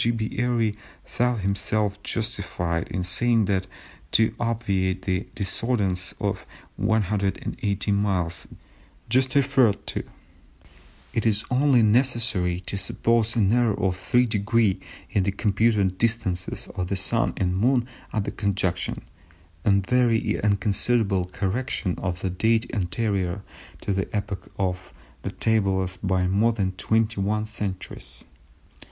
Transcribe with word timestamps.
B. 0.15 0.35
Airy 0.39 0.75
thought 1.05 1.41
himself 1.41 2.01
justified 2.01 2.87
in 2.87 3.03
saying 3.03 3.45
that 3.45 3.67
to 4.13 4.33
obviate 4.39 5.03
the 5.03 5.27
discordance 5.35 6.15
of 6.19 6.43
180 6.75 7.91
miles 7.91 8.47
just 9.09 9.35
referred 9.35 9.85
to 9.85 10.03
"it 11.13 11.27
is 11.27 11.45
only 11.51 11.83
necessary 11.83 12.61
to 12.61 12.79
suppose 12.79 13.35
an 13.35 13.53
error 13.53 13.79
of 13.79 13.95
3′ 13.95 14.81
in 15.11 15.21
the 15.21 15.31
computed 15.31 15.99
distances 15.99 16.67
of 16.73 16.87
the 16.87 16.95
Sun 16.95 17.33
and 17.37 17.55
Moon 17.55 17.87
at 18.11 18.35
conjunction, 18.37 19.03
a 19.63 19.69
very 19.69 20.33
inconsiderable 20.39 21.25
correction 21.25 21.95
for 21.97 22.25
a 22.25 22.29
date 22.31 22.67
anterior 22.73 23.43
to 23.81 23.93
the 23.93 24.07
epoch 24.15 24.51
of 24.57 24.95
the 25.21 25.29
tables 25.29 25.97
by 25.97 26.25
more 26.25 26.53
than 26.53 26.71
twenty 26.71 27.21
one 27.21 27.45
centuries." 27.45 28.25